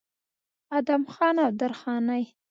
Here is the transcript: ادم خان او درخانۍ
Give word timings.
ادم 0.77 1.03
خان 1.13 1.35
او 1.45 1.51
درخانۍ 1.59 2.23